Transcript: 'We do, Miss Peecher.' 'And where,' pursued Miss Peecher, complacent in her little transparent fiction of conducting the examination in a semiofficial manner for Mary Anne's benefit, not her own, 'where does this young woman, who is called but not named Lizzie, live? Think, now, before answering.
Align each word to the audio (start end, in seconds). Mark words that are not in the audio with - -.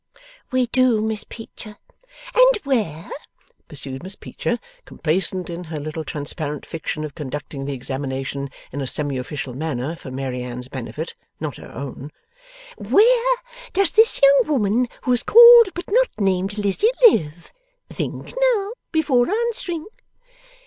'We 0.51 0.65
do, 0.65 0.99
Miss 0.99 1.23
Peecher.' 1.23 1.77
'And 2.33 2.55
where,' 2.63 3.11
pursued 3.67 4.01
Miss 4.01 4.15
Peecher, 4.15 4.57
complacent 4.83 5.47
in 5.47 5.65
her 5.65 5.79
little 5.79 6.03
transparent 6.03 6.65
fiction 6.65 7.03
of 7.05 7.13
conducting 7.13 7.65
the 7.65 7.73
examination 7.73 8.49
in 8.71 8.81
a 8.81 8.85
semiofficial 8.85 9.53
manner 9.53 9.95
for 9.95 10.09
Mary 10.09 10.41
Anne's 10.41 10.69
benefit, 10.69 11.13
not 11.39 11.57
her 11.57 11.71
own, 11.71 12.09
'where 12.77 13.37
does 13.73 13.91
this 13.91 14.19
young 14.23 14.51
woman, 14.51 14.89
who 15.03 15.13
is 15.13 15.21
called 15.21 15.69
but 15.75 15.85
not 15.87 16.09
named 16.19 16.57
Lizzie, 16.57 16.87
live? 17.07 17.51
Think, 17.91 18.33
now, 18.55 18.71
before 18.91 19.29
answering. 19.29 19.85